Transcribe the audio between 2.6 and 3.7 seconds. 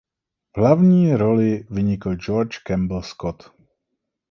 Campbell Scott.